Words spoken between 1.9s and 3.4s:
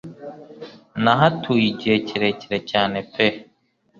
kirekire cyane pe